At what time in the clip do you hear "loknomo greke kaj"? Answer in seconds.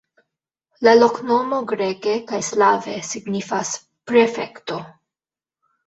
0.99-2.41